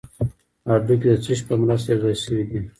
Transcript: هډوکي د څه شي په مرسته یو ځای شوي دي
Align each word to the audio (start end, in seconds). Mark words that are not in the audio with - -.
هډوکي 0.69 1.07
د 1.11 1.15
څه 1.23 1.31
شي 1.37 1.43
په 1.47 1.55
مرسته 1.61 1.87
یو 1.91 2.01
ځای 2.03 2.15
شوي 2.23 2.43
دي 2.49 2.59